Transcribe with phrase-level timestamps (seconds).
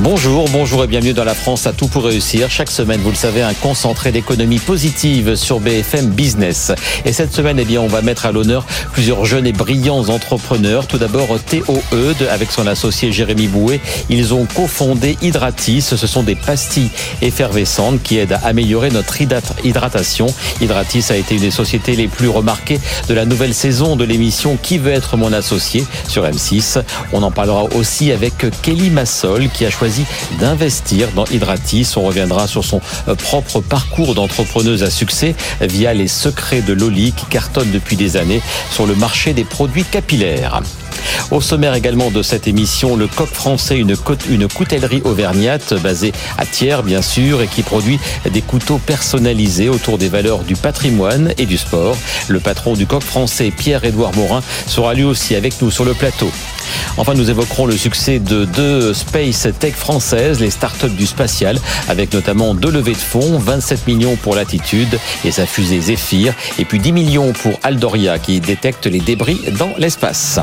[0.00, 2.48] Bonjour, bonjour et bienvenue dans la France à tout pour réussir.
[2.48, 6.70] Chaque semaine, vous le savez, un concentré d'économie positive sur BFM Business.
[7.04, 10.86] Et cette semaine, eh bien, on va mettre à l'honneur plusieurs jeunes et brillants entrepreneurs.
[10.86, 11.36] Tout d'abord,
[11.92, 13.80] Eudes avec son associé Jérémy Bouet.
[14.08, 15.82] Ils ont cofondé Hydratis.
[15.82, 16.90] Ce sont des pastilles
[17.20, 19.16] effervescentes qui aident à améliorer notre
[19.64, 20.26] hydratation.
[20.60, 22.78] Hydratis a été une des sociétés les plus remarquées
[23.08, 26.80] de la nouvelle saison de l'émission Qui veut être mon associé sur M6.
[27.12, 29.87] On en parlera aussi avec Kelly Massol qui a choisi
[30.38, 31.94] d'investir dans Hydratis.
[31.96, 37.12] On reviendra sur son euh, propre parcours d'entrepreneuse à succès via les secrets de Loli
[37.12, 40.62] qui cartonne depuis des années sur le marché des produits capillaires.
[41.30, 43.94] Au sommaire également de cette émission, le coq français, une,
[44.30, 47.98] une coutellerie auvergnate basée à Thiers, bien sûr, et qui produit
[48.30, 51.96] des couteaux personnalisés autour des valeurs du patrimoine et du sport.
[52.28, 56.30] Le patron du coq français, Pierre-Édouard Morin, sera lui aussi avec nous sur le plateau.
[56.96, 62.12] Enfin, nous évoquerons le succès de deux space tech françaises, les startups du spatial, avec
[62.12, 66.78] notamment deux levées de fonds, 27 millions pour Latitude et sa fusée Zephyr, et puis
[66.78, 70.40] 10 millions pour Aldoria qui détecte les débris dans l'espace.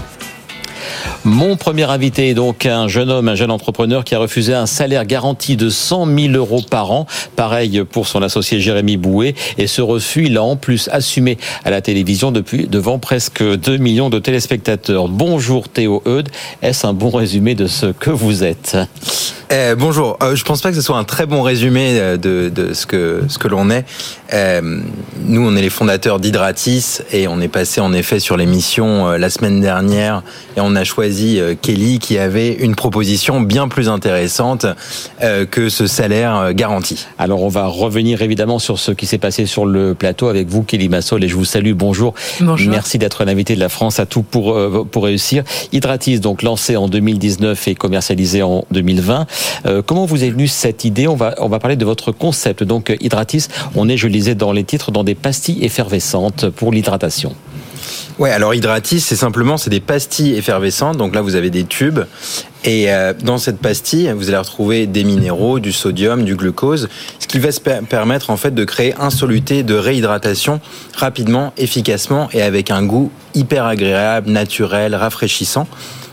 [1.24, 4.66] Mon premier invité est donc un jeune homme, un jeune entrepreneur qui a refusé un
[4.66, 7.08] salaire garanti de 100 000 euros par an.
[7.36, 9.36] Pareil pour son associé Jérémy Bouet.
[9.58, 14.10] Et ce refus, il a en plus assumé à la télévision devant presque 2 millions
[14.10, 15.08] de téléspectateurs.
[15.08, 16.30] Bonjour Théo Eudes.
[16.62, 18.78] Est-ce un bon résumé de ce que vous êtes?
[19.52, 20.18] Eh, bonjour.
[20.24, 22.86] Euh, je pense pas que ce soit un très bon résumé euh, de, de ce
[22.86, 23.86] que ce que l'on est.
[24.34, 24.82] Euh,
[25.24, 29.18] nous, on est les fondateurs d'Hydratis et on est passé en effet sur l'émission euh,
[29.18, 30.24] la semaine dernière
[30.58, 34.66] et on a choisi Kelly qui avait une proposition bien plus intéressante
[35.52, 37.08] que ce salaire garanti.
[37.18, 40.64] Alors, on va revenir évidemment sur ce qui s'est passé sur le plateau avec vous,
[40.64, 41.74] Kelly Massol, et je vous salue.
[41.74, 42.14] Bonjour.
[42.42, 42.72] Bonjour.
[42.72, 44.58] Merci d'être l'invité de la France à tout pour
[44.92, 45.44] pour réussir.
[45.72, 49.28] Hydratis, donc lancé en 2019 et commercialisé en 2020.
[49.66, 51.08] Euh, comment vous est venue cette idée?
[51.08, 52.64] On va, on va parler de votre concept.
[52.64, 56.72] Donc, Hydratis, on est, je le disais dans les titres, dans des pastilles effervescentes pour
[56.72, 57.36] l'hydratation.
[58.18, 60.96] Ouais, alors Hydratis, c'est simplement c'est des pastilles effervescentes.
[60.96, 62.00] Donc là, vous avez des tubes
[62.64, 66.88] et euh, dans cette pastille, vous allez retrouver des minéraux, du sodium, du glucose,
[67.20, 70.62] ce qui va se permettre en fait de créer un soluté de réhydratation
[70.96, 75.68] rapidement, efficacement et avec un goût hyper agréable, naturel, rafraîchissant.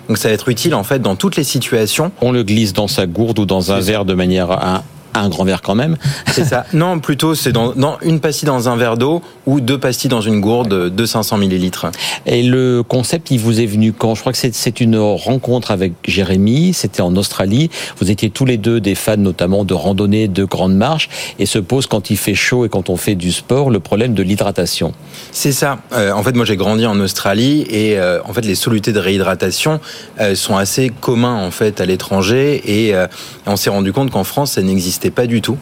[0.08, 2.10] Donc ça va être utile en fait dans toutes les situations.
[2.20, 4.82] On le glisse dans sa gourde ou dans un verre de manière à
[5.14, 5.96] un grand verre quand même.
[6.30, 6.66] C'est ça.
[6.72, 10.40] Non, plutôt c'est dans, une pastille dans un verre d'eau ou deux pastilles dans une
[10.40, 11.86] gourde de 500 millilitres.
[12.24, 14.14] Et le concept, il vous est venu quand?
[14.14, 16.72] Je crois que c'est une rencontre avec Jérémy.
[16.72, 17.70] C'était en Australie.
[17.98, 21.08] Vous étiez tous les deux des fans, notamment de randonnée, de grandes marches,
[21.38, 24.14] et se pose quand il fait chaud et quand on fait du sport le problème
[24.14, 24.92] de l'hydratation.
[25.30, 25.78] C'est ça.
[25.92, 28.98] Euh, en fait, moi j'ai grandi en Australie et euh, en fait les solutés de
[28.98, 29.80] réhydratation
[30.20, 32.94] euh, sont assez communs en fait à l'étranger et
[33.46, 35.58] on s'est rendu compte qu'en France ça n'existe pas du tout.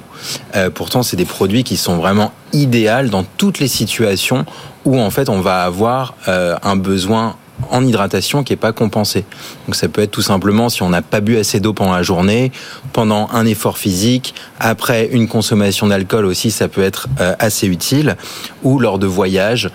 [0.57, 4.45] Euh, pourtant, c'est des produits qui sont vraiment idéaux dans toutes les situations
[4.85, 7.37] où en fait on va avoir euh, un besoin
[7.71, 9.25] en hydratation qui est pas compensé.
[9.67, 12.03] Donc ça peut être tout simplement si on n'a pas bu assez d'eau pendant la
[12.03, 12.53] journée,
[12.95, 18.17] pendant un effort physique, après une consommation d'alcool aussi, ça peut être euh, assez utile,
[18.63, 19.71] ou lors de voyages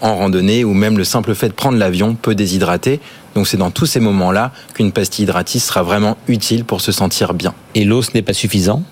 [0.00, 3.00] en randonnée, ou même le simple fait de prendre l'avion peut déshydrater.
[3.34, 7.34] Donc c'est dans tous ces moments-là qu'une pastille hydratis sera vraiment utile pour se sentir
[7.34, 7.54] bien.
[7.74, 8.82] Et l'eau, ce n'est pas suffisant?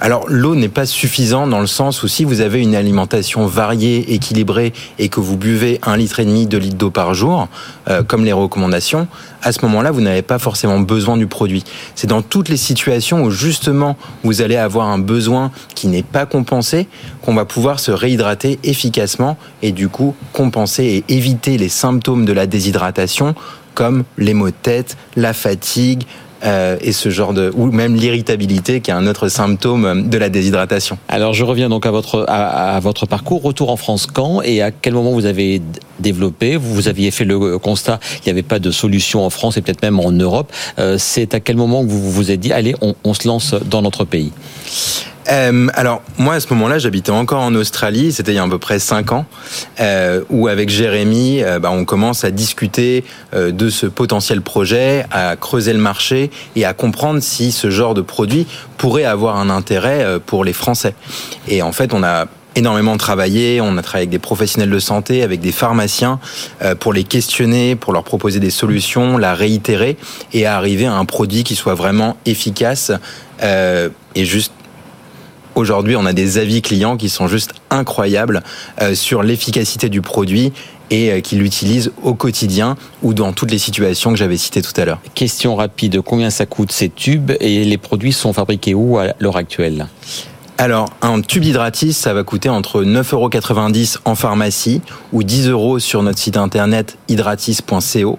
[0.00, 4.12] Alors l'eau n'est pas suffisante dans le sens où si vous avez une alimentation variée,
[4.12, 7.48] équilibrée et que vous buvez un litre et demi, deux litres d'eau par jour,
[7.88, 9.06] euh, comme les recommandations,
[9.40, 11.62] à ce moment-là vous n'avez pas forcément besoin du produit.
[11.94, 16.26] C'est dans toutes les situations où justement vous allez avoir un besoin qui n'est pas
[16.26, 16.88] compensé
[17.22, 22.32] qu'on va pouvoir se réhydrater efficacement et du coup compenser et éviter les symptômes de
[22.32, 23.36] la déshydratation
[23.74, 26.04] comme les maux de tête, la fatigue,
[26.44, 30.28] euh, et ce genre de ou même l'irritabilité qui est un autre symptôme de la
[30.28, 30.98] déshydratation.
[31.08, 33.42] Alors je reviens donc à votre à, votre parcours.
[33.42, 35.62] Retour en France quand et à quel moment vous avez
[36.00, 36.56] développé?
[36.56, 39.82] Vous aviez fait le constat qu'il n'y avait pas de solution en France et peut-être
[39.82, 40.52] même en Europe.
[40.78, 43.54] Euh, c'est à quel moment que vous vous êtes dit allez on, on se lance
[43.54, 44.32] dans notre pays?
[45.30, 48.48] Euh, alors moi à ce moment-là j'habitais encore en Australie, c'était il y a à
[48.48, 49.26] peu près cinq ans,
[49.80, 53.04] euh, où avec Jérémy euh, bah, on commence à discuter
[53.34, 58.00] de ce potentiel projet, à creuser le marché et à comprendre si ce genre de
[58.00, 60.94] produit pourrait avoir un intérêt pour les Français.
[61.48, 65.22] Et en fait on a énormément travaillé, on a travaillé avec des professionnels de santé,
[65.22, 66.20] avec des pharmaciens,
[66.78, 69.96] pour les questionner, pour leur proposer des solutions, la réitérer
[70.32, 72.92] et arriver à un produit qui soit vraiment efficace
[73.42, 74.52] et juste
[75.54, 78.42] aujourd'hui, on a des avis clients qui sont juste incroyables
[78.94, 80.52] sur l'efficacité du produit
[80.90, 84.84] et qu'il utilise au quotidien ou dans toutes les situations que j'avais citées tout à
[84.84, 85.00] l'heure.
[85.14, 89.36] Question rapide, combien ça coûte ces tubes et les produits sont fabriqués où à l'heure
[89.36, 89.86] actuelle?
[90.56, 96.04] Alors, un tube d'hydratis, ça va coûter entre 9,90€ en pharmacie ou 10 euros sur
[96.04, 98.18] notre site internet hydratis.co.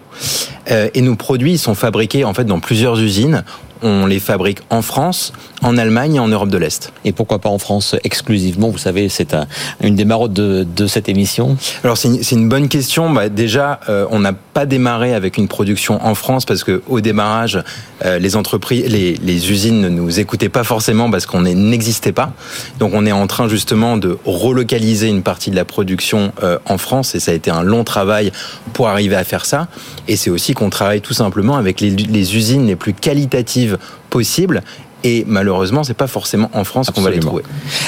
[0.69, 3.45] Euh, et nos produits sont fabriqués en fait dans plusieurs usines
[3.85, 6.91] on les fabrique en France, en Allemagne et en Europe de l'Est.
[7.05, 9.35] Et pourquoi pas en France exclusivement Vous savez, c'est
[9.81, 11.55] une des marottes de, cette émission.
[11.83, 13.11] Alors c'est une, bonne question.
[13.11, 16.99] Bah, déjà, euh, on n'a pas démarré avec une production en France parce que au
[16.99, 17.63] démarrage,
[18.05, 22.33] euh, les entreprises, les, usines ne nous écoutaient pas forcément parce qu'on n'existait pas.
[22.79, 26.77] Donc on est en train justement de relocaliser une partie de la production euh, en
[26.77, 28.31] France et ça a été un long travail
[28.73, 29.67] pour arriver à faire ça.
[30.07, 33.74] Et c'est aussi qu'on travaille tout simplement avec les usines les plus qualitatives
[34.09, 34.61] possible
[35.05, 37.43] et malheureusement, c'est pas forcément en France qu'on va les trouver.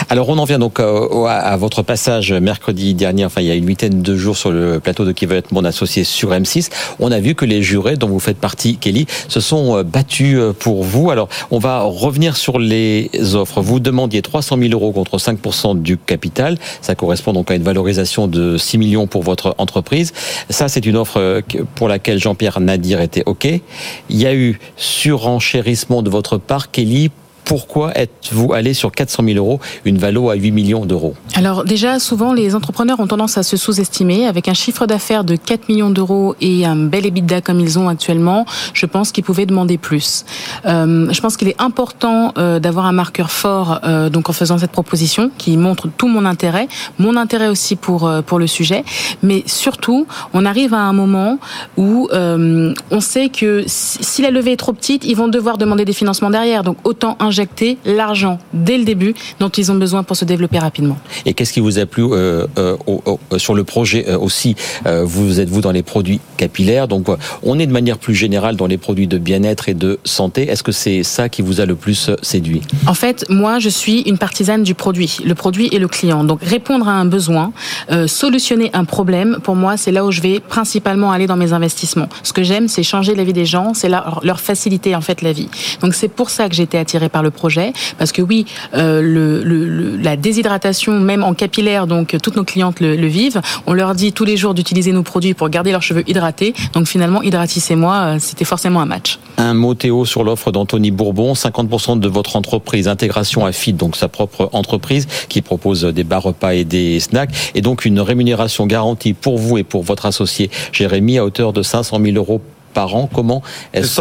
[0.08, 3.56] Alors, on en vient donc euh, à votre passage mercredi dernier, enfin il y a
[3.56, 6.70] une huitaine de jours sur le plateau de Qui veut être mon associé sur M6.
[7.00, 10.38] On a vu que les jurés dont vous faites partie, Kelly, se sont euh, battus
[10.38, 11.10] euh, pour vous.
[11.10, 13.62] Alors, on va revenir sur les offres.
[13.62, 16.60] Vous demandiez 300 000 euros contre 5% du capital.
[16.84, 20.14] Ça correspond donc à une valorisation de 6 millions pour votre entreprise.
[20.52, 21.42] Ça, c'est une offre
[21.74, 23.46] pour laquelle Jean-Pierre Nadir était OK.
[23.46, 27.07] Il y a eu surenchérissement de votre part, Kelly
[27.48, 31.98] pourquoi êtes-vous allé sur 400 000 euros, une valo à 8 millions d'euros Alors déjà,
[31.98, 34.28] souvent, les entrepreneurs ont tendance à se sous-estimer.
[34.28, 37.88] Avec un chiffre d'affaires de 4 millions d'euros et un bel EBITDA comme ils ont
[37.88, 40.26] actuellement, je pense qu'ils pouvaient demander plus.
[40.66, 44.58] Euh, je pense qu'il est important euh, d'avoir un marqueur fort euh, donc en faisant
[44.58, 46.68] cette proposition qui montre tout mon intérêt,
[47.00, 48.84] mon intérêt aussi pour, pour le sujet.
[49.24, 51.40] Mais surtout, on arrive à un moment
[51.78, 55.94] où on sait que si la levée est trop petite, ils vont devoir demander des
[55.94, 56.64] financements derrière.
[56.64, 60.58] Donc autant un injecter l'argent dès le début dont ils ont besoin pour se développer
[60.58, 60.98] rapidement.
[61.28, 64.56] Et qu'est-ce qui vous a plu euh, euh, sur le projet euh, aussi
[64.86, 67.08] Vous êtes-vous dans les produits capillaires Donc
[67.44, 70.50] on est de manière plus générale dans les produits de bien-être et de santé.
[70.50, 72.62] Est-ce que c'est ça qui vous a le plus séduit?
[72.88, 75.18] En fait, moi, je suis une partisane du produit.
[75.24, 76.24] Le produit et le client.
[76.24, 77.52] Donc répondre à un besoin,
[78.08, 82.10] solutionner un problème, pour moi, c'est là où je vais principalement aller dans mes investissements.
[82.24, 85.34] Ce que j'aime, c'est changer la vie des gens, c'est leur faciliter en fait la
[85.34, 85.50] vie.
[85.82, 89.02] Donc c'est pour ça que j'ai été attirée par le projet, parce que oui, euh,
[89.02, 93.42] le, la déshydratation, même en capillaire, donc toutes nos clientes le, vivent.
[93.66, 96.54] On leur dit tous les jours d'utiliser nos produits pour garder leurs cheveux hydratés.
[96.74, 99.20] Donc finalement, hydratissez-moi, euh, c'était forcément un match.
[99.38, 101.34] Un mot Théo sur l'offre d'Anthony Bourbon.
[101.34, 106.24] 50% de votre entreprise, intégration à FIT, donc sa propre entreprise, qui propose des bars
[106.24, 110.50] repas et des snacks, et donc une rémunération garantie pour vous et pour votre associé
[110.72, 112.42] Jérémy à hauteur de 500 000 euros
[112.78, 113.10] par an.
[113.12, 113.42] Comment
[113.74, 114.00] est-ce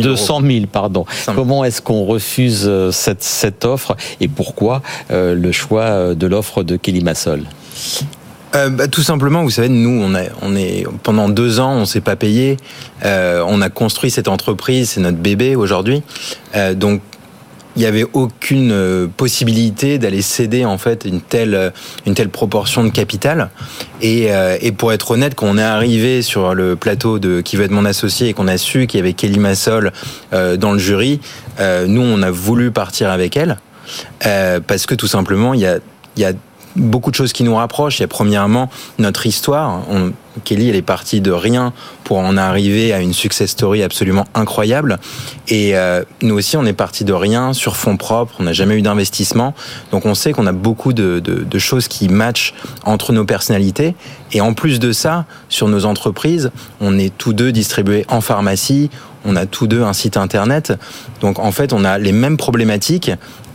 [0.00, 1.04] 200 000, pardon.
[1.34, 4.80] Comment est-ce qu'on refuse euh, cette, cette offre et pourquoi
[5.10, 7.42] euh, le choix euh, de l'offre de Kelly Massol?
[8.54, 12.00] Bah, tout simplement, vous savez, nous, on, a, on est pendant deux ans, on s'est
[12.00, 12.56] pas payé.
[13.04, 16.02] on a construit cette entreprise, c'est notre bébé aujourd'hui.
[16.74, 17.02] donc,
[17.76, 21.70] il n'y avait aucune euh, possibilité d'aller céder en fait une telle euh,
[22.06, 23.50] une telle proportion de capital.
[24.00, 27.56] Et, euh, et pour être honnête, quand on est arrivé sur le plateau de qui
[27.56, 29.92] veut être mon associé et qu'on a su qu'il y avait Kelly Massol
[30.32, 31.20] dans le jury,
[31.60, 33.58] nous on a voulu partir avec elle
[34.20, 35.78] parce que tout simplement il y a
[36.16, 36.32] il y a
[36.76, 37.98] beaucoup de choses qui nous rapprochent.
[37.98, 39.82] Il y a premièrement notre histoire.
[39.90, 40.12] On,
[40.44, 41.72] Kelly, elle est partie de rien
[42.04, 44.98] pour en arriver à une success story absolument incroyable.
[45.48, 48.34] Et euh, nous aussi, on est parti de rien sur fonds propres.
[48.38, 49.54] On n'a jamais eu d'investissement.
[49.92, 52.54] Donc on sait qu'on a beaucoup de, de, de, choses qui matchent
[52.84, 53.94] entre nos personnalités.
[54.32, 58.90] Et en plus de ça, sur nos entreprises, on est tous deux distribués en pharmacie.
[59.24, 60.72] On a tous deux un site internet.
[61.20, 63.10] Donc en fait, on a les mêmes problématiques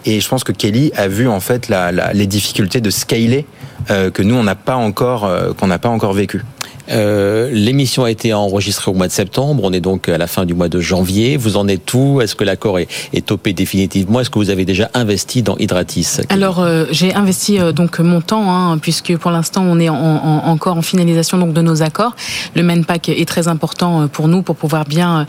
[0.06, 3.46] et je pense que Kelly a vu en fait la, la, les difficultés de scaler
[3.90, 6.44] euh, que nous on n'a pas encore euh, qu'on n'a pas encore vécu.
[6.92, 9.62] Euh, l'émission a été enregistrée au mois de septembre.
[9.64, 11.38] On est donc à la fin du mois de janvier.
[11.38, 12.22] Vous en êtes où?
[12.22, 14.20] Est-ce que l'accord est, est, topé définitivement?
[14.20, 16.22] Est-ce que vous avez déjà investi dans Hydratis?
[16.30, 19.96] Alors euh, j'ai investi euh, donc mon temps, hein, puisque pour l'instant on est en,
[19.96, 22.16] en, encore en finalisation donc de nos accords.
[22.56, 25.26] Le main pack est très important pour nous pour pouvoir bien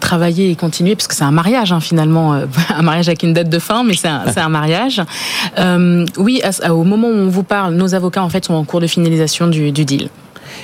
[0.00, 2.32] travailler et continuer, parce que c'est un mariage hein, finalement,
[2.70, 5.02] un mariage avec une date de fin, mais c'est un, un, mariage.
[6.18, 8.86] oui, au moment où on vous parle, nos avocats en fait sont en cours de
[8.86, 10.08] finalisation du deal.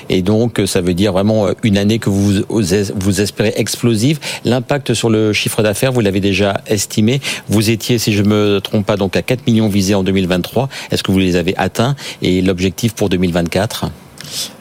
[0.08, 4.18] Et donc, ça veut dire vraiment euh, une année que vous, vous espérez explosive.
[4.44, 7.20] L'impact sur le chiffre d'affaires, vous l'avez déjà estimé.
[7.48, 10.68] Vous étiez, si je me trompe pas, donc à 4 millions visés en 2023.
[10.90, 11.96] Est-ce que vous les avez atteints?
[12.22, 13.90] Et l'objectif pour 2024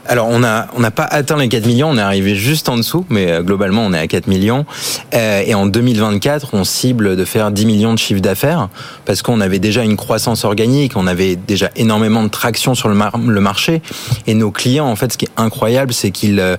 [0.07, 3.31] alors on n'a pas atteint les 4 millions, on est arrivé juste en dessous, mais
[3.31, 4.65] euh, globalement on est à 4 millions.
[5.13, 8.69] Euh, et en 2024, on cible de faire 10 millions de chiffre d'affaires
[9.05, 12.97] parce qu'on avait déjà une croissance organique, on avait déjà énormément de traction sur le,
[13.27, 13.81] le marché.
[14.27, 16.57] Et nos clients, en fait, ce qui est incroyable, c'est qu'ils euh,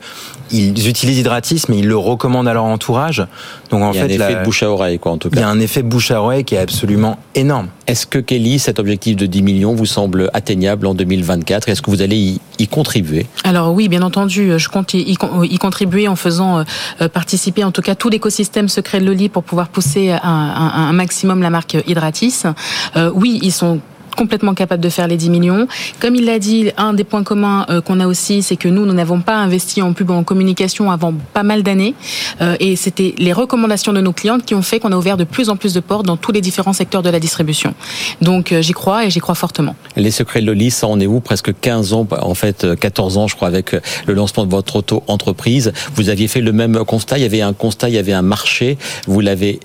[0.52, 3.26] ils utilisent Hydratis, mais ils le recommandent à leur entourage.
[3.71, 5.30] Donc en il y a fait, un effet de bouche à oreille, quoi, en tout
[5.30, 5.40] cas.
[5.40, 7.68] Il y a un effet bouche à oreille qui est absolument énorme.
[7.87, 11.90] Est-ce que Kelly, cet objectif de 10 millions vous semble atteignable en 2024 Est-ce que
[11.90, 13.26] vous allez y, contribuer?
[13.44, 15.16] Alors oui, bien entendu, je compte y,
[15.59, 16.64] contribuer en faisant
[17.00, 20.92] euh, participer en tout cas tout l'écosystème secret de Loli pour pouvoir pousser un, un,
[20.92, 22.44] maximum la marque Hydratis.
[22.97, 23.80] Euh, oui, ils sont
[24.14, 25.66] complètement capable de faire les 10 millions.
[26.00, 28.87] Comme il l'a dit, un des points communs euh, qu'on a aussi, c'est que nous,
[28.87, 31.95] nous n'avons pas investi en pub en communication avant pas mal d'années.
[32.40, 35.25] Euh, et c'était les recommandations de nos clientes qui ont fait qu'on a ouvert de
[35.25, 37.75] plus en plus de portes dans tous les différents secteurs de la distribution.
[38.21, 39.76] Donc euh, j'y crois et j'y crois fortement.
[39.97, 41.21] Les secrets de Loli, ça en est où?
[41.21, 43.75] Presque 15 ans, en fait 14 ans je crois avec
[44.07, 45.73] le lancement de votre auto-entreprise.
[45.95, 48.23] Vous aviez fait le même constat, il y avait un constat, il y avait un
[48.23, 49.61] marché, vous l'avez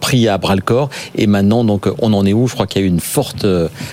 [0.00, 2.48] pris à bras le corps et maintenant donc on en est où?
[2.48, 3.46] Je crois qu'il y a eu une forte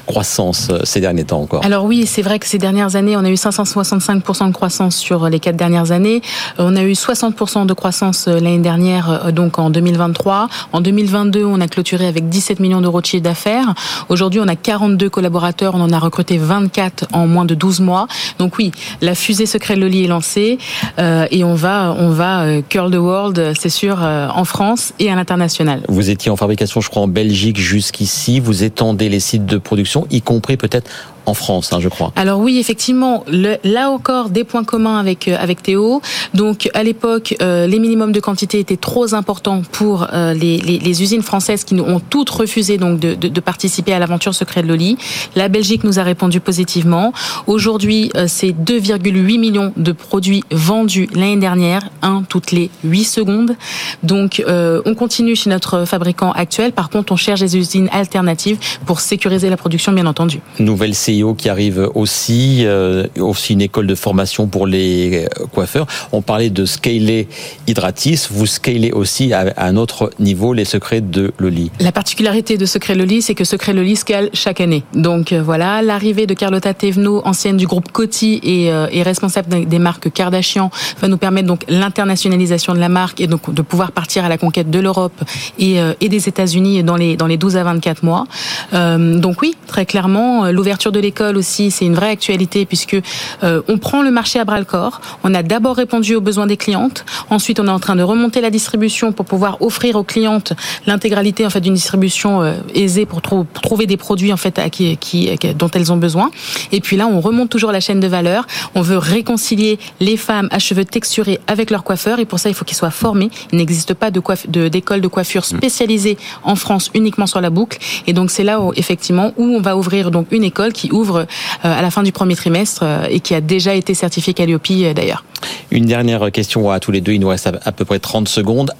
[0.05, 1.63] croissance euh, ces derniers temps encore.
[1.65, 5.29] Alors oui, c'est vrai que ces dernières années, on a eu 565% de croissance sur
[5.29, 6.21] les quatre dernières années.
[6.59, 10.49] Euh, on a eu 60% de croissance euh, l'année dernière, donc en 2023.
[10.73, 13.73] En 2022, on a clôturé avec 17 millions d'euros de chiffre d'affaires.
[14.09, 18.07] Aujourd'hui, on a 42 collaborateurs, on en a recruté 24 en moins de 12 mois.
[18.39, 20.57] Donc oui, la fusée secret Loli est lancée
[20.97, 25.83] et on va, on va curl the world, c'est sûr, en France et à l'international.
[25.87, 28.39] Vous étiez en fabrication, je crois, en Belgique jusqu'ici.
[28.39, 30.89] Vous étendez les sites de production, y compris peut-être
[31.25, 32.11] en France, hein, je crois.
[32.15, 36.01] Alors oui, effectivement, le, là encore des points communs avec euh, avec Théo.
[36.33, 40.79] Donc à l'époque, euh, les minimums de quantité étaient trop importants pour euh, les, les,
[40.79, 44.33] les, usines françaises qui nous ont toutes refusé donc de, de, de participer à l'aventure
[44.33, 44.97] secret de Loli.
[45.35, 47.13] La Belgique nous a répondu positivement.
[47.47, 53.55] Aujourd'hui, c'est 2,8 millions de produits vendus l'année dernière, un toutes les 8 secondes.
[54.03, 56.71] Donc on continue chez notre fabricant actuel.
[56.71, 60.39] Par contre, on cherche des usines alternatives pour sécuriser la production, bien entendu.
[60.59, 60.95] Nouvelle
[61.37, 65.85] qui arrive aussi, euh, aussi une école de formation pour les euh, coiffeurs.
[66.11, 67.27] On parlait de scaler
[67.67, 71.69] Hydratis, vous scalez aussi à, un autre niveau les secrets de Loli.
[71.79, 74.83] La particularité de Secret Loli, c'est que Secret Loli scale chaque année.
[74.93, 80.11] Donc euh, voilà, l'arrivée de Carlotta Tevno, ancienne du groupe Coty et, responsable des marques
[80.11, 80.69] Kardashian,
[81.01, 84.37] va nous permettre donc l'internationalisation de la marque et donc de pouvoir partir à la
[84.37, 85.19] conquête de l'Europe
[85.59, 88.25] et, et des États-Unis dans les dans les 12 à 24 mois.
[88.71, 92.97] Donc oui, très clairement, l'ouverture de l'école aussi, c'est une vraie actualité puisque
[93.43, 95.01] euh, on prend le marché à bras le corps.
[95.23, 97.05] On a d'abord répondu aux besoins des clientes.
[97.29, 100.53] Ensuite, on est en train de remonter la distribution pour pouvoir offrir aux clientes
[100.85, 104.97] l'intégralité en fait d'une distribution euh, aisée pour, trouver des produits en fait à qui,
[104.97, 106.31] qui, dont elles ont besoin.
[106.71, 108.47] Et puis là, on remonte toujours la chaîne de valeur.
[108.75, 112.55] On veut réconcilier les femmes à cheveux texturés avec leurs coiffeurs et pour ça, il
[112.55, 113.29] faut qu'ils soient formés.
[113.51, 114.21] Il n'existe pas de
[114.69, 115.57] d'école de, coiffure mmh.
[115.57, 117.77] spécialisée en France uniquement sur la boucle.
[118.07, 121.19] Et donc c'est là où effectivement où on va ouvrir donc une école qui ouvre
[121.19, 121.25] euh,
[121.61, 124.93] à la fin du premier trimestre euh, et qui a déjà été certifié Calliope euh,
[124.93, 125.23] d'ailleurs.
[125.71, 128.71] Une dernière question à tous les deux, il nous reste à peu près 30 secondes.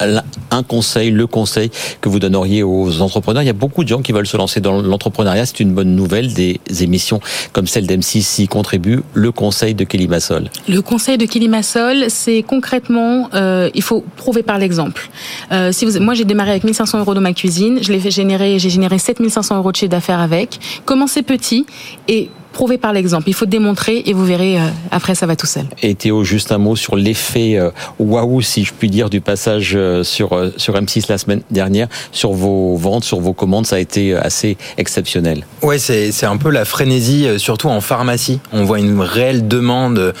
[0.50, 3.42] Un conseil, le conseil que vous donneriez aux entrepreneurs.
[3.42, 5.46] Il y a beaucoup de gens qui veulent se lancer dans l'entrepreneuriat.
[5.46, 6.32] C'est une bonne nouvelle.
[6.34, 7.20] Des émissions
[7.52, 9.02] comme celle d'M6 y contribuent.
[9.14, 10.50] Le conseil de Kelly Massol.
[10.68, 15.10] Le conseil de Kelly Massol, c'est concrètement, euh, il faut prouver par l'exemple.
[15.52, 17.78] Euh, moi, j'ai démarré avec 1500 euros dans ma cuisine.
[17.82, 20.58] Je l'ai fait générer, j'ai généré 7500 euros de chiffre d'affaires avec.
[20.84, 21.66] Commencez petit
[22.08, 23.28] et prouver par l'exemple.
[23.28, 25.64] Il faut démontrer et vous verrez, euh, après, ça va tout seul.
[25.82, 29.72] Et Théo, juste un mot sur l'effet euh, waouh, si je puis dire, du passage
[29.74, 33.78] euh, sur, sur M6 la semaine dernière, sur vos ventes, sur vos commandes, ça a
[33.78, 35.44] été assez exceptionnel.
[35.62, 38.40] Ouais, c'est un peu la frénésie, surtout en pharmacie.
[38.52, 40.14] On voit une réelle demande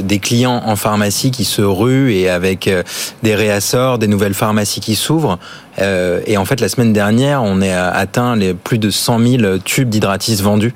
[0.00, 2.68] des clients en pharmacie qui se ruent et avec
[3.22, 5.38] des réassorts, des nouvelles pharmacies qui s'ouvrent.
[5.78, 9.88] et en fait, la semaine dernière, on a atteint les plus de 100 000 tubes
[9.88, 10.74] d'hydratis vendus.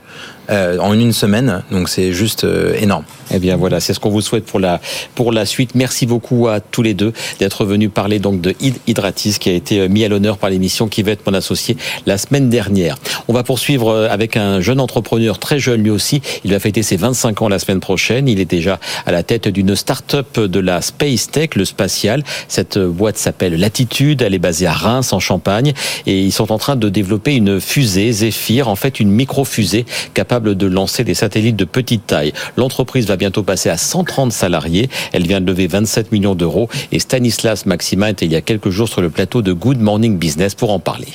[0.50, 1.62] Euh, en une semaine.
[1.70, 3.04] Donc c'est juste euh, énorme.
[3.32, 4.80] Eh bien voilà, c'est ce qu'on vous souhaite pour la
[5.14, 5.76] pour la suite.
[5.76, 8.52] Merci beaucoup à tous les deux d'être venus parler donc de
[8.88, 11.76] Hydratis qui a été euh, mis à l'honneur par l'émission qui va être mon associé
[12.04, 12.96] la semaine dernière.
[13.28, 16.20] On va poursuivre avec un jeune entrepreneur très jeune lui aussi.
[16.42, 18.26] Il va fêter ses 25 ans la semaine prochaine.
[18.26, 22.24] Il est déjà à la tête d'une start-up de la Space Tech, le spatial.
[22.48, 24.22] Cette boîte s'appelle Latitude.
[24.22, 25.74] Elle est basée à Reims en Champagne
[26.06, 30.39] et ils sont en train de développer une fusée Zephyr, en fait une micro-fusée capable
[30.40, 32.32] de lancer des satellites de petite taille.
[32.56, 34.88] L'entreprise va bientôt passer à 130 salariés.
[35.12, 38.70] Elle vient de lever 27 millions d'euros et Stanislas Maxima était il y a quelques
[38.70, 41.08] jours sur le plateau de Good Morning Business pour en parler.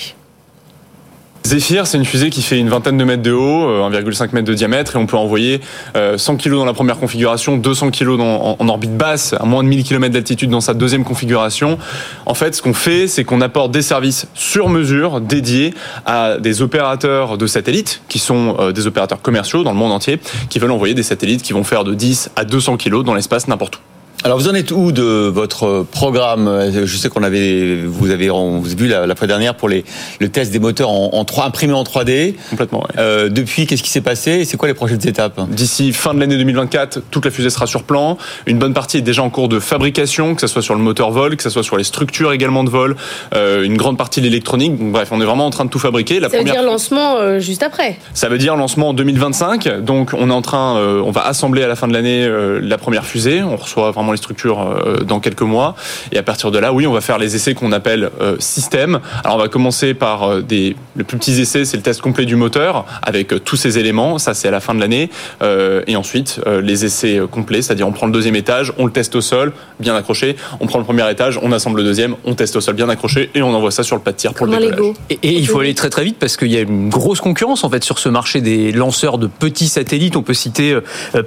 [1.45, 4.53] Zephyr, c'est une fusée qui fait une vingtaine de mètres de haut, 1,5 mètre de
[4.55, 5.61] diamètre, et on peut envoyer
[5.93, 9.83] 100 kg dans la première configuration, 200 kg en, orbite basse, à moins de 1000
[9.83, 11.77] km d'altitude dans sa deuxième configuration.
[12.25, 15.75] En fait, ce qu'on fait, c'est qu'on apporte des services sur mesure dédiés
[16.07, 20.57] à des opérateurs de satellites, qui sont des opérateurs commerciaux dans le monde entier, qui
[20.57, 23.75] veulent envoyer des satellites qui vont faire de 10 à 200 kg dans l'espace n'importe
[23.75, 23.94] où.
[24.25, 26.71] Alors vous en êtes où de votre programme?
[26.73, 29.85] Je sais qu'on avait, vous avez, on vous a vu la, fois dernière pour les,
[30.19, 32.33] le test des moteurs en, en 3, imprimés en 3D.
[32.49, 32.79] Complètement.
[32.79, 32.95] Ouais.
[32.97, 35.39] Euh, depuis, qu'est-ce qui s'est passé C'est quoi les prochaines étapes?
[35.51, 38.17] D'ici fin de l'année 2024, toute la fusée sera sur plan.
[38.47, 41.11] Une bonne partie est déjà en cours de fabrication, que ce soit sur le moteur
[41.11, 42.95] vol, que ce soit sur les structures également de vol,
[43.35, 44.75] euh, une grande partie de l'électronique.
[44.79, 46.19] Donc bref, on est vraiment en train de tout fabriquer.
[46.19, 46.55] La Ça première...
[46.55, 47.99] veut dire lancement euh, juste après.
[48.15, 49.81] Ça veut dire lancement en 2025.
[49.81, 52.59] Donc on est en train, euh, on va assembler à la fin de l'année euh,
[52.59, 53.43] la première fusée.
[53.43, 55.75] On reçoit vraiment les structures euh, dans quelques mois.
[56.11, 58.99] Et à partir de là, oui, on va faire les essais qu'on appelle euh, système.
[59.23, 62.25] Alors on va commencer par euh, des le plus petits essais, c'est le test complet
[62.25, 64.17] du moteur avec euh, tous ces éléments.
[64.17, 65.09] Ça, c'est à la fin de l'année.
[65.41, 68.91] Euh, et ensuite, euh, les essais complets, c'est-à-dire on prend le deuxième étage, on le
[68.91, 70.35] teste au sol, bien accroché.
[70.59, 73.29] On prend le premier étage, on assemble le deuxième, on teste au sol, bien accroché,
[73.35, 74.95] et on envoie ça sur le pas de tir pour Comme le décollage.
[75.09, 77.63] Et, et, il faut aller très très vite parce qu'il y a une grosse concurrence
[77.63, 80.15] en fait sur ce marché des lanceurs de petits satellites.
[80.15, 80.77] On peut citer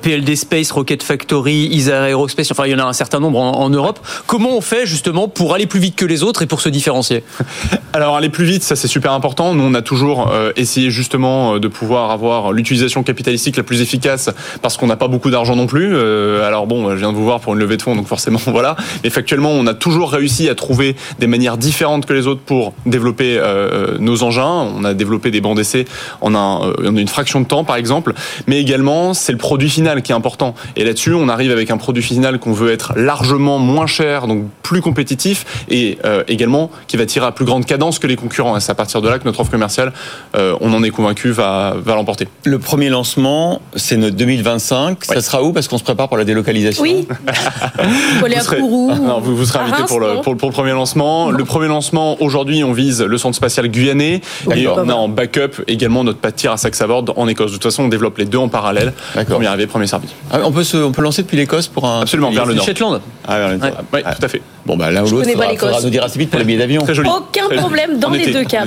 [0.02, 2.50] PLD Space, Rocket Factory, Isar Aerospace.
[2.50, 4.00] Enfin, il y en a un certain nombre en, Europe.
[4.26, 7.22] Comment on fait justement pour aller plus vite que les autres et pour se différencier?
[7.92, 9.54] Alors aller plus vite, ça c'est super important.
[9.54, 14.30] Nous on a toujours euh, essayé justement de pouvoir avoir l'utilisation capitalistique la plus efficace
[14.62, 15.94] parce qu'on n'a pas beaucoup d'argent non plus.
[15.94, 18.40] Euh, alors bon, je viens de vous voir pour une levée de fonds, donc forcément
[18.46, 18.76] voilà.
[19.04, 22.72] Mais factuellement, on a toujours réussi à trouver des manières différentes que les autres pour
[22.86, 24.66] développer euh, nos engins.
[24.76, 25.84] On a développé des bancs d'essai
[26.20, 28.14] en, en une fraction de temps par exemple,
[28.46, 30.54] mais également c'est le produit final qui est important.
[30.76, 34.44] Et là-dessus, on arrive avec un produit final qu'on veut être largement moins cher, donc
[34.62, 38.56] plus compétitif et euh, également qui va tirer à plus grande cadence que les concurrents.
[38.56, 39.92] Et c'est à partir de là que notre offre commerciale,
[40.36, 42.28] euh, on en est convaincu, va, va l'emporter.
[42.44, 44.88] Le premier lancement, c'est notre 2025.
[44.88, 45.14] Ouais.
[45.14, 45.52] Ça sera où?
[45.52, 46.82] Parce qu'on se prépare pour la délocalisation.
[46.82, 47.06] Oui.
[48.20, 51.30] vous, serez, non, vous, vous serez invité pour le, pour, pour, le premier lancement.
[51.30, 54.20] Le premier lancement, aujourd'hui, on vise le centre spatial guyanais
[54.54, 57.50] et on a en backup également notre pas de tir à Saxavord en Écosse.
[57.50, 58.92] De toute façon, on développe les deux en parallèle.
[59.28, 60.08] Premier arrivé, premier servi.
[60.30, 62.00] Ah, on, peut se, on peut lancer depuis l'Écosse pour un.
[62.02, 62.66] Absolument, vers le nord.
[62.66, 63.00] Shetland.
[63.26, 63.70] Ah, vers le nord.
[63.92, 64.04] Ouais.
[64.04, 64.42] Ouais, tout à fait.
[64.66, 66.84] Bon, bah l'un ou l'autre, il faudra nous dire assez vite pour les billets d'avion.
[66.84, 68.64] Aucun problème dans les deux cas.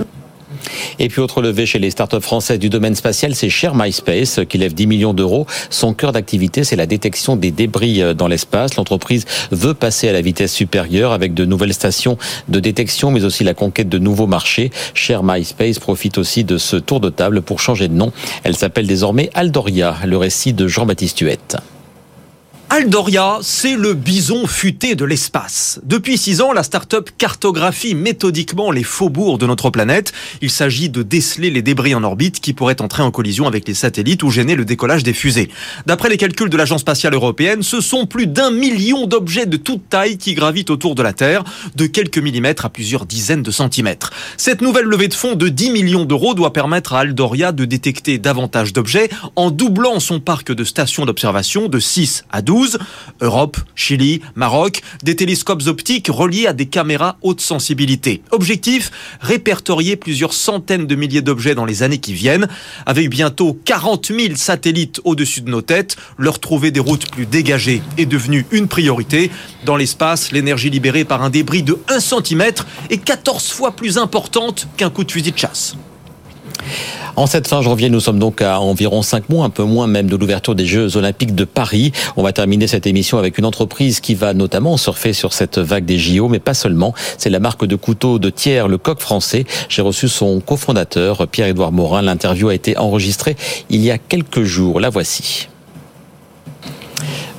[1.00, 4.58] Et puis autre levée chez les startups françaises du domaine spatial, c'est Share MySpace qui
[4.58, 5.48] lève 10 millions d'euros.
[5.70, 8.76] Son cœur d'activité, c'est la détection des débris dans l'espace.
[8.76, 12.17] L'entreprise veut passer à la vitesse supérieure avec de nouvelles stations
[12.48, 14.72] de détection, mais aussi la conquête de nouveaux marchés.
[14.94, 18.12] Share MySpace profite aussi de ce tour de table pour changer de nom.
[18.44, 19.96] Elle s'appelle désormais Aldoria.
[20.06, 21.58] Le récit de Jean-Baptiste Huette.
[22.74, 25.82] Aldoria, c'est le bison futé de l'espace.
[25.84, 30.14] Depuis six ans, la start-up cartographie méthodiquement les faubourgs de notre planète.
[30.42, 33.74] Il s'agit de déceler les débris en orbite qui pourraient entrer en collision avec les
[33.74, 35.50] satellites ou gêner le décollage des fusées.
[35.86, 39.90] D'après les calculs de l'Agence spatiale européenne, ce sont plus d'un million d'objets de toute
[39.90, 41.44] taille qui gravitent autour de la Terre,
[41.76, 44.12] de quelques millimètres à plusieurs dizaines de centimètres.
[44.38, 48.18] Cette nouvelle levée de fonds de 10 millions d'euros doit permettre à Aldoria de détecter
[48.18, 52.61] davantage d'objets en doublant son parc de stations d'observation de 6 à 12
[53.21, 58.21] Europe, Chili, Maroc, des télescopes optiques reliés à des caméras haute sensibilité.
[58.32, 62.47] Objectif, répertorier plusieurs centaines de milliers d'objets dans les années qui viennent.
[62.86, 67.82] Avec bientôt 40 000 satellites au-dessus de nos têtes, leur trouver des routes plus dégagées
[67.97, 69.32] est devenu une priorité.
[69.65, 72.43] Dans l'espace, l'énergie libérée par un débris de 1 cm
[72.89, 75.76] est 14 fois plus importante qu'un coup de fusil de chasse.
[77.17, 80.08] En cette fin janvier, nous sommes donc à environ 5 mois, un peu moins même
[80.08, 81.91] de l'ouverture des Jeux Olympiques de Paris.
[82.15, 85.84] On va terminer cette émission avec une entreprise qui va notamment surfer sur cette vague
[85.84, 86.93] des JO, mais pas seulement.
[87.17, 89.45] C'est la marque de couteaux de Thiers, le coq français.
[89.67, 92.02] J'ai reçu son cofondateur, Pierre-Édouard Morin.
[92.02, 93.36] L'interview a été enregistrée
[93.69, 94.80] il y a quelques jours.
[94.80, 95.50] La voici.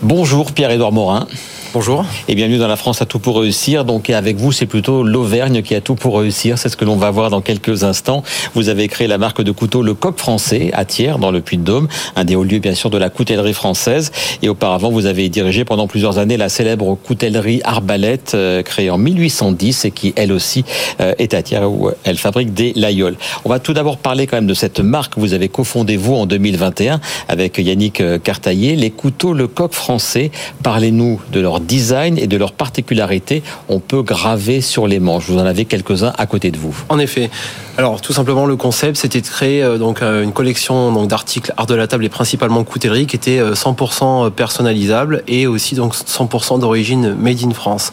[0.02, 1.26] Bonjour Pierre-Édouard Morin.
[1.74, 2.04] Bonjour.
[2.28, 3.86] Et bienvenue dans la France à tout pour réussir.
[3.86, 6.58] Donc avec vous, c'est plutôt l'Auvergne qui a tout pour réussir.
[6.58, 8.22] C'est ce que l'on va voir dans quelques instants.
[8.54, 11.88] Vous avez créé la marque de couteaux Le Coq Français à Thiers, dans le Puy-de-Dôme,
[12.14, 14.12] un des hauts lieux bien sûr de la coutellerie française.
[14.42, 18.98] Et auparavant, vous avez dirigé pendant plusieurs années la célèbre coutellerie Arbalète, euh, créée en
[18.98, 20.66] 1810 et qui elle aussi
[21.00, 23.16] euh, est à Thiers où elle fabrique des laïoles.
[23.46, 26.16] On va tout d'abord parler quand même de cette marque que vous avez cofondée vous
[26.16, 30.30] en 2021 avec Yannick Cartaillé, les couteaux Le Coq Français.
[30.62, 35.38] Parlez-nous de leur design et de leur particularité on peut graver sur les manches Vous
[35.38, 36.74] en avez quelques-uns à côté de vous.
[36.88, 37.30] En effet.
[37.78, 41.54] Alors tout simplement le concept c'était de créer euh, donc euh, une collection donc d'articles
[41.56, 46.60] art de la table et principalement coutellerie qui était 100% personnalisable et aussi donc 100%
[46.60, 47.92] d'origine made in France.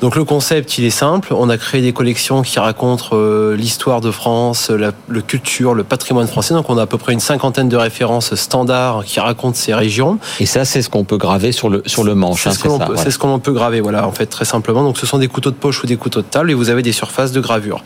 [0.00, 3.16] Donc le concept il est simple, on a créé des collections qui racontent
[3.56, 6.54] l'histoire de France, la le culture, le patrimoine français.
[6.54, 10.18] Donc on a à peu près une cinquantaine de références standards qui racontent ces régions.
[10.40, 12.44] Et ça c'est ce qu'on peut graver sur le sur le manche.
[12.44, 14.82] C'est ce ce qu'on peut graver voilà en fait très simplement.
[14.82, 16.82] Donc ce sont des couteaux de poche ou des couteaux de table et vous avez
[16.82, 17.82] des surfaces de gravure.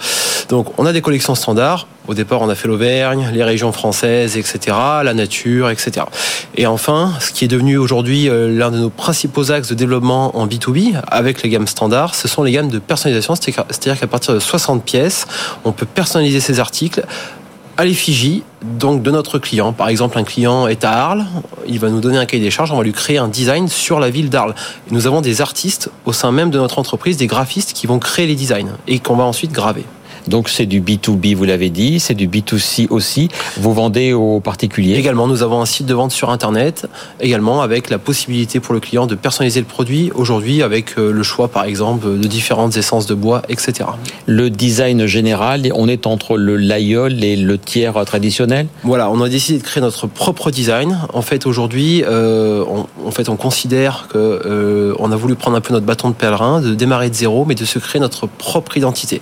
[0.49, 4.37] Donc on a des collections standards au départ, on a fait l'Auvergne, les régions françaises,
[4.37, 6.07] etc., la nature, etc.
[6.57, 10.37] Et enfin, ce qui est devenu aujourd'hui euh, l'un de nos principaux axes de développement
[10.37, 13.37] en B2B, avec les gammes standards, ce sont les gammes de personnalisation.
[13.37, 15.27] C'est-à-dire qu'à partir de 60 pièces,
[15.65, 17.05] on peut personnaliser ces articles
[17.81, 19.73] à l'effigie donc de notre client.
[19.73, 21.25] Par exemple, un client est à Arles,
[21.67, 24.01] il va nous donner un cahier des charges, on va lui créer un design sur
[24.01, 24.55] la ville d'Arles.
[24.91, 28.27] Nous avons des artistes au sein même de notre entreprise, des graphistes qui vont créer
[28.27, 29.85] les designs et qu'on va ensuite graver.
[30.29, 33.29] Donc c'est du B2B, vous l'avez dit, c'est du B2C aussi.
[33.57, 36.87] Vous vendez aux particuliers Également, nous avons un site de vente sur Internet,
[37.21, 41.23] également avec la possibilité pour le client de personnaliser le produit aujourd'hui avec euh, le
[41.23, 43.89] choix par exemple de différentes essences de bois, etc.
[44.27, 48.67] Le design général, on est entre le layol et le tiers traditionnel?
[48.85, 50.99] Voilà, on a décidé de créer notre propre design.
[51.13, 55.57] En fait, aujourd'hui, euh, on, en fait, on considère que euh, on a voulu prendre
[55.57, 58.27] un peu notre bâton de pèlerin, de démarrer de zéro, mais de se créer notre
[58.27, 59.21] propre identité,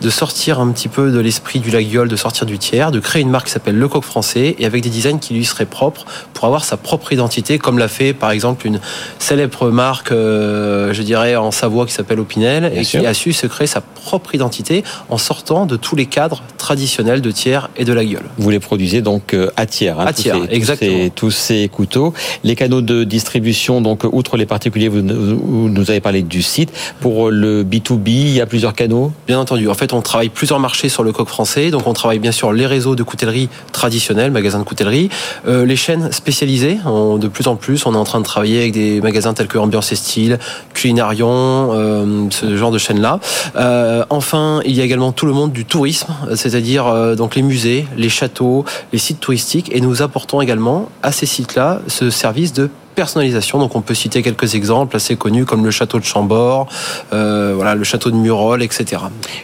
[0.00, 3.00] de sortir sortir un petit peu de l'esprit du laguiole, de sortir du tiers, de
[3.00, 5.66] créer une marque qui s'appelle Le Coq Français et avec des designs qui lui seraient
[5.66, 8.78] propres pour avoir sa propre identité, comme l'a fait par exemple une
[9.18, 13.48] célèbre marque, euh, je dirais, en Savoie qui s'appelle Opinel et qui a su se
[13.48, 17.92] créer sa propre identité en sortant de tous les cadres traditionnels de tiers et de
[17.92, 18.24] la gueule.
[18.38, 21.08] Vous les produisez donc euh, à tiers, hein, à tiers, exactement.
[21.14, 26.00] Tous ces, couteaux, les canaux de distribution, donc outre les particuliers, vous, vous nous avez
[26.00, 26.70] parlé du site.
[27.00, 29.12] Pour le B2B, il y a plusieurs canaux?
[29.26, 29.68] Bien entendu.
[29.68, 31.70] En fait, on travaille plusieurs marchés sur le coq français.
[31.70, 35.08] Donc on travaille bien sûr les réseaux de coutellerie traditionnels, magasins de coutellerie,
[35.48, 36.78] euh, les chaînes spécialisées.
[36.84, 39.58] de plus en plus, on est en train de travailler avec des magasins tels que
[39.58, 40.38] Ambiance et Style,
[40.74, 43.20] Culinarion, euh, ce genre de chaînes-là.
[43.56, 46.12] Euh, enfin, il y a également tout le monde du tourisme,
[46.50, 51.26] c'est-à-dire donc les musées, les châteaux, les sites touristiques, et nous apportons également à ces
[51.26, 53.58] sites-là ce service de personnalisation.
[53.58, 56.68] Donc on peut citer quelques exemples assez connus comme le château de Chambord,
[57.14, 59.00] euh, voilà, le château de Murol, etc.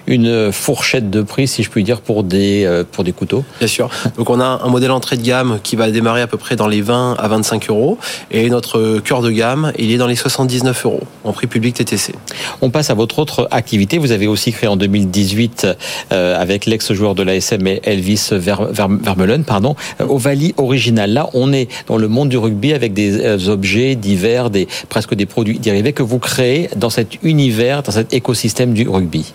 [0.06, 3.66] Une fourchette de prix, si je puis dire, pour des, euh, pour des couteaux Bien
[3.66, 3.88] sûr.
[4.18, 6.66] Donc on a un modèle entrée de gamme qui va démarrer à peu près dans
[6.66, 7.96] les 20 à 25 euros
[8.30, 12.14] et notre cœur de gamme, il est dans les 79 euros en prix public TTC.
[12.60, 13.96] On passe à votre autre activité.
[13.96, 15.66] Vous avez aussi créé en 2018
[16.12, 21.10] euh, avec l'ex-joueur de l'ASM Elvis Vermeulen, pardon, Ovalie Original.
[21.10, 24.50] Là, on est dans le monde du rugby avec des objets divers,
[24.88, 29.32] presque des produits dérivés que vous créez dans cet univers, dans cet écosystème du rugby.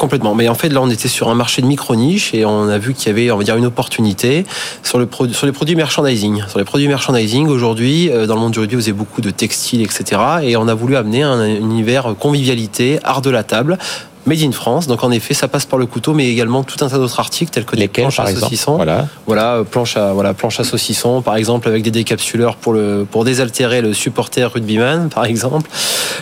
[0.00, 0.34] Complètement.
[0.34, 2.94] Mais en fait, là, on était sur un marché de micro-niche et on a vu
[2.94, 4.46] qu'il y avait, on va dire, une opportunité
[4.82, 6.42] sur, sur les produits merchandising.
[6.48, 9.28] Sur les produits merchandising, aujourd'hui, euh, dans le monde du rugby, vous avez beaucoup de
[9.28, 10.22] textiles, etc.
[10.42, 13.76] Et on a voulu amener un univers convivialité, art de la table,
[14.30, 14.86] Made in France.
[14.86, 17.50] Donc en effet, ça passe par le couteau, mais également tout un tas d'autres articles
[17.50, 18.76] tels que des planches à saucisson.
[18.76, 22.72] Voilà, voilà euh, planche à voilà planche à saucisson, par exemple avec des décapsuleurs pour
[22.72, 25.68] le pour désaltérer le supporter rugbyman, par exemple.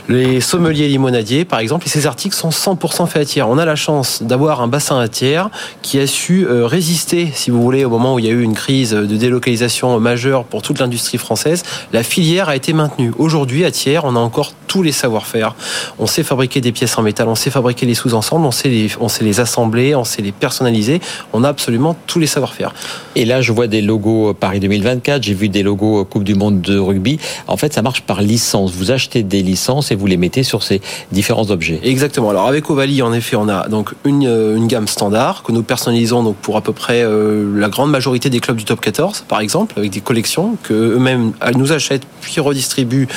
[0.09, 1.87] Les sommeliers limonadiers, par exemple.
[1.87, 3.49] Et ces articles sont 100% faits à tiers.
[3.49, 5.51] On a la chance d'avoir un bassin à tiers
[5.83, 8.42] qui a su euh, résister, si vous voulez, au moment où il y a eu
[8.42, 11.62] une crise de délocalisation majeure pour toute l'industrie française.
[11.92, 13.12] La filière a été maintenue.
[13.18, 15.55] Aujourd'hui, à tiers, on a encore tous les savoir-faire.
[15.99, 18.89] On sait fabriquer des pièces en métal, on sait fabriquer les sous-ensembles, on sait les,
[19.01, 21.01] on sait les assembler, on sait les personnaliser.
[21.33, 22.75] On a absolument tous les savoir-faire.
[23.17, 26.61] Et là, je vois des logos Paris 2024, j'ai vu des logos Coupe du Monde
[26.61, 27.19] de rugby.
[27.47, 28.73] En fait, ça marche par licence.
[28.73, 30.81] Vous achetez des licences et vous les mettez sur ces
[31.13, 31.81] différents objets.
[31.83, 32.31] Exactement.
[32.31, 35.63] Alors avec Ovalie, en effet, on a donc une, euh, une gamme standard que nous
[35.63, 39.25] personnalisons donc pour à peu près euh, la grande majorité des clubs du top 14,
[39.29, 43.09] par exemple, avec des collections que eux-mêmes nous achètent puis redistribuent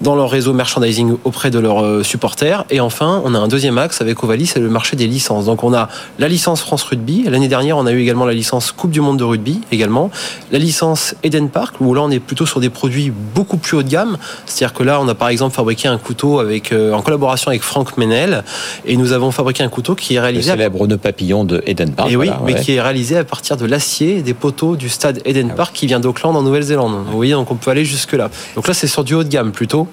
[0.00, 2.64] dans leur réseau merchandising auprès de leurs euh, supporters.
[2.70, 4.15] Et enfin, on a un deuxième axe avec
[4.46, 5.46] C'est le marché des licences.
[5.46, 7.24] Donc on a la licence France Rugby.
[7.24, 10.10] L'année dernière, on a eu également la licence Coupe du Monde de rugby également.
[10.50, 13.82] La licence Eden Park, où là on est plutôt sur des produits beaucoup plus haut
[13.82, 14.18] de gamme.
[14.44, 17.62] C'est-à-dire que là, on a par exemple fabriqué un couteau avec, euh, en collaboration avec
[17.62, 18.44] Franck Menel.
[18.84, 20.50] Et nous avons fabriqué un couteau qui est réalisé...
[20.50, 22.10] Le célèbre nœud papillon de Eden Park.
[22.10, 25.50] Et oui, mais qui est réalisé à partir de l'acier des poteaux du stade Eden
[25.52, 27.04] ah Park qui vient d'Auckland en Nouvelle-Zélande.
[27.06, 28.30] Vous voyez, donc on peut aller jusque là.
[28.54, 29.88] Donc là, c'est sur du haut de gamme plutôt.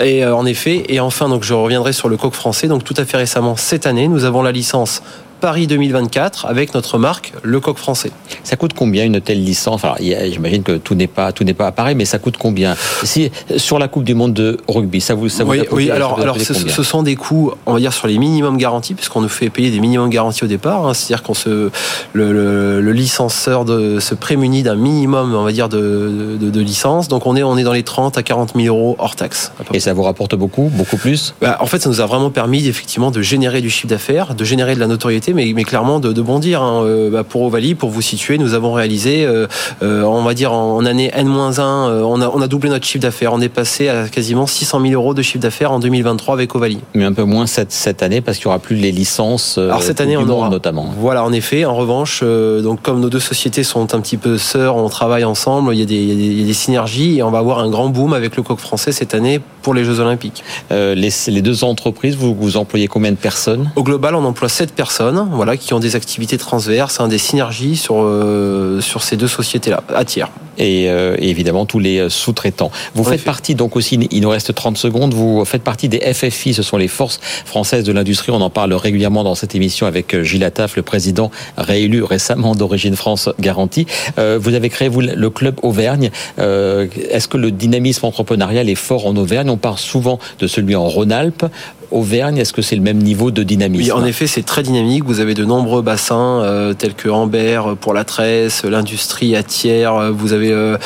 [0.00, 2.68] Et euh, en effet, et enfin, donc je reviendrai sur le coq français.
[2.68, 5.02] Donc tout à fait récemment, cette année, nous avons la licence
[5.40, 8.12] Paris 2024 avec notre marque Le Coq Français.
[8.44, 9.84] Ça coûte combien une telle licence?
[9.84, 12.76] Alors, j'imagine que tout n'est pas tout n'est pas pareil, mais ça coûte combien?
[13.04, 16.20] Si sur la Coupe du Monde de rugby, ça vous ça oui, vous oui, alors
[16.20, 19.28] alors ce, ce, sont des coûts, on va dire sur les minimums garantis, puisqu'on nous
[19.28, 20.86] fait payer des minimums garantis au départ.
[20.86, 21.70] Hein, C'est-à-dire qu'on se
[22.12, 26.60] le, le, le, licenceur de, se prémunit d'un minimum, on va dire de, de, de,
[26.60, 27.08] licence.
[27.08, 29.52] Donc on est on est dans les 30 à 40 000 euros hors taxe.
[29.72, 31.34] Et ça vous rapporte beaucoup, beaucoup plus?
[31.40, 34.44] Bah, En fait, ça nous a vraiment permis effectivement de générer du chiffre d'affaires, de
[34.44, 36.62] générer de la notoriété, mais, mais clairement de, de bondir.
[36.62, 36.82] Hein.
[36.84, 39.46] Euh, bah, pour Ovalie, pour vous situer, nous avons réalisé, euh,
[39.82, 43.02] euh, on va dire en année N-1, euh, on, a, on a doublé notre chiffre
[43.02, 43.32] d'affaires.
[43.32, 46.80] On est passé à quasiment 600 000 euros de chiffre d'affaires en 2023 avec Ovalie.
[46.94, 49.58] Mais un peu moins cette, cette année parce qu'il n'y aura plus les licences.
[49.58, 50.92] Alors cette année, on aura notamment.
[50.98, 51.64] Voilà, en effet.
[51.64, 55.74] En revanche, donc comme nos deux sociétés sont un petit peu sœurs, on travaille ensemble.
[55.74, 57.30] Il y a des, il y a des, il y a des synergies et on
[57.30, 60.42] va avoir un grand boom avec le coq français cette année pour les Jeux Olympiques.
[60.70, 63.70] Les, les deux entreprises, vous, vous employez combien de personnes?
[63.76, 67.76] Au global, on emploie sept personnes, voilà, qui ont des activités transverses, hein, des synergies
[67.76, 70.30] sur euh, sur ces deux sociétés-là, à tiers.
[70.58, 72.70] et, euh, et évidemment tous les euh, sous-traitants.
[72.94, 73.24] Vous En faites effet.
[73.24, 76.76] partie donc aussi, il nous reste 30 secondes, vous faites partie des FFI, ce sont
[76.76, 80.76] les forces françaises de l'industrie, on en parle régulièrement dans cette émission avec Gilles Attaf,
[80.76, 83.86] le président réélu récemment d'Origine France Garantie.
[84.18, 86.10] Euh, vous avez créé vous le club Auvergne.
[86.38, 89.50] Est-ce que le dynamisme entrepreneurial est fort en Auvergne?
[89.50, 91.46] On parle souvent de celui en Rhône-Alpes.
[91.90, 95.02] Auvergne, est-ce que c'est le même niveau de dynamisme Oui, en effet, c'est très dynamique.
[95.04, 99.94] Vous avez de nombreux bassins euh, tels que Amber pour la tresse, l'industrie à tiers.
[99.96, 100.76] euh, Vous avez euh,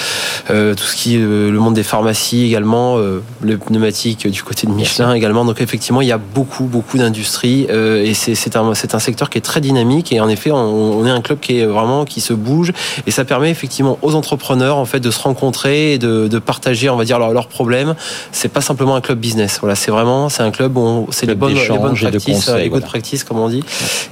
[0.51, 4.73] euh, tout ce qui est le monde des pharmacies également, le pneumatique du côté de
[4.73, 5.45] Michelin également.
[5.45, 9.61] Donc effectivement, il y a beaucoup beaucoup d'industries et c'est un secteur qui est très
[9.61, 10.57] dynamique et en effet, on,
[11.01, 12.73] on est un club qui est vraiment qui se bouge
[13.07, 16.89] et ça permet effectivement aux entrepreneurs en fait de se rencontrer et de, de partager,
[16.89, 17.95] on va dire leurs leurs problèmes.
[18.33, 19.59] C'est pas simplement un club business.
[19.61, 21.99] Voilà, c'est vraiment c'est un club où on- c'est les Club bonnes les bonnes de
[22.11, 22.87] practices, conseils, les voilà.
[22.87, 23.63] practices comme on dit.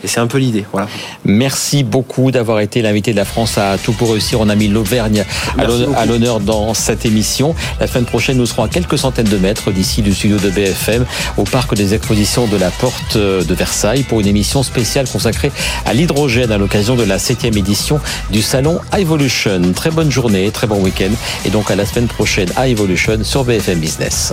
[0.04, 0.64] Et c'est un peu l'idée.
[0.72, 0.88] Voilà.
[1.24, 4.40] Merci beaucoup d'avoir été l'invité de la France à Tout pour réussir.
[4.40, 5.24] On a mis l'Auvergne
[5.58, 7.54] à l'honneur- dans cette émission.
[7.80, 11.04] La semaine prochaine, nous serons à quelques centaines de mètres d'ici du studio de BFM
[11.36, 15.52] au parc des expositions de la Porte de Versailles pour une émission spéciale consacrée
[15.84, 19.60] à l'hydrogène à l'occasion de la septième édition du salon iVolution.
[19.74, 21.10] Très bonne journée, très bon week-end
[21.44, 24.32] et donc à la semaine prochaine à iVolution sur BFM Business.